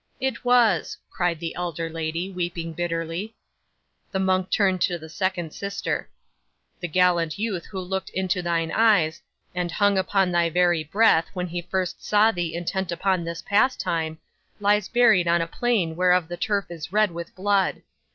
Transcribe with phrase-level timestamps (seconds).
[0.19, 3.35] '"It was," cried the elder lady, weeping bitterly.
[4.11, 6.09] 'The monk turned to the second sister.
[6.79, 9.21] '"The gallant youth who looked into thine eyes,
[9.53, 14.17] and hung upon thy very breath when first he saw thee intent upon this pastime,
[14.59, 17.83] lies buried on a plain whereof the turf is red with blood.